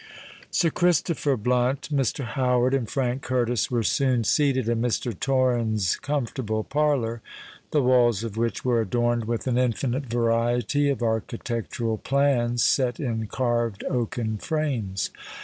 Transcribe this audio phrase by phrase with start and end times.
[0.49, 2.23] Sir Christopher Blunt, Mr.
[2.25, 5.13] Howard, and Frank Curtis were soon seated in Mr.
[5.13, 7.21] Torrens' comfortable parlour,
[7.69, 13.27] the walls of which were adorned with an infinite variety of architectural plans set in
[13.27, 15.11] carved oaken frames.